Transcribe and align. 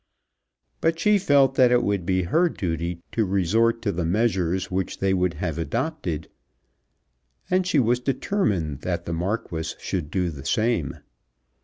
But 0.81 0.97
she 0.97 1.19
felt 1.19 1.53
that 1.53 1.71
it 1.71 1.83
would 1.83 2.07
be 2.07 2.23
her 2.23 2.49
duty 2.49 3.03
to 3.11 3.23
resort 3.23 3.83
to 3.83 3.91
the 3.91 4.03
measures 4.03 4.71
which 4.71 4.97
they 4.97 5.13
would 5.13 5.35
have 5.35 5.59
adopted, 5.59 6.27
and 7.51 7.67
she 7.67 7.77
was 7.77 7.99
determined 7.99 8.79
that 8.81 9.05
the 9.05 9.13
Marquis 9.13 9.75
should 9.77 10.09
do 10.09 10.31
the 10.31 10.43
same. 10.43 10.95